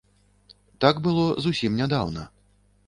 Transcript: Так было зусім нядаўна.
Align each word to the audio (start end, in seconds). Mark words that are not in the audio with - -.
Так 0.85 0.95
было 1.09 1.27
зусім 1.49 1.71
нядаўна. 1.83 2.27